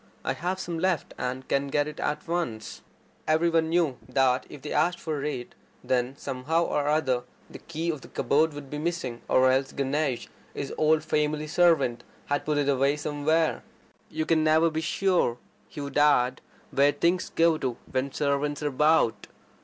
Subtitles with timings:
[0.25, 2.81] I have some left, and can get it at once."
[3.27, 7.91] Every one knew, that, if they asked for it, then somehow or other the key
[7.91, 12.57] of the cupboard would be missing; or else Ganesh, his old family servant, had put
[12.57, 13.61] it away somewhere.
[14.09, 15.37] "You never can be sure,"
[15.69, 16.41] he would add,
[16.71, 19.27] "where things go to when servants are about.